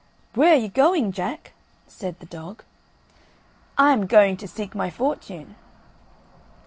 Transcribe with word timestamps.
"Where 0.33 0.53
are 0.53 0.57
you 0.57 0.67
going, 0.67 1.11
Jack?" 1.11 1.51
said 1.85 2.19
the 2.19 2.25
dog. 2.25 2.63
"I 3.77 3.93
am 3.93 4.07
going 4.07 4.35
to 4.37 4.47
seek 4.47 4.73
my 4.73 4.89
fortune." 4.89 5.53